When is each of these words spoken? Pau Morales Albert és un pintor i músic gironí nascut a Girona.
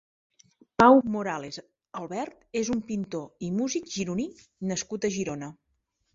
Pau 0.83 0.95
Morales 1.15 1.59
Albert 1.99 2.57
és 2.63 2.73
un 2.77 2.81
pintor 2.89 3.47
i 3.49 3.51
músic 3.61 3.93
gironí 3.99 4.27
nascut 4.73 5.09
a 5.09 5.15
Girona. 5.21 5.53